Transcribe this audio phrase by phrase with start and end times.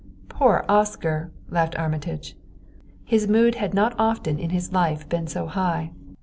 [0.29, 2.35] "Poor Oscar!" laughed Armitage.
[3.05, 5.91] His mood had not often in his life been so high.